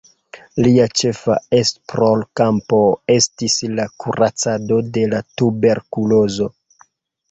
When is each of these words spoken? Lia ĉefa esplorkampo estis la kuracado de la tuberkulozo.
Lia 0.67 0.87
ĉefa 1.01 1.35
esplorkampo 1.57 2.81
estis 3.19 3.61
la 3.77 3.89
kuracado 4.07 4.83
de 4.99 5.09
la 5.17 5.25
tuberkulozo. 5.41 6.55